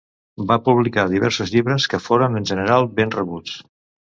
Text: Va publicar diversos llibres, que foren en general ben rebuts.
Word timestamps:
Va 0.51 0.55
publicar 0.69 1.03
diversos 1.11 1.53
llibres, 1.57 1.87
que 1.93 1.99
foren 2.07 2.41
en 2.41 2.51
general 2.53 2.89
ben 3.01 3.17
rebuts. 3.21 3.55